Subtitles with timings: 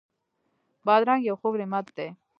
[0.85, 2.07] بادرنګ یو خوږ نعمت دی.